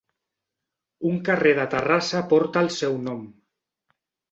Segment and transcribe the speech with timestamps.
[1.09, 3.23] Un carrer de Terrassa porta el seu nom.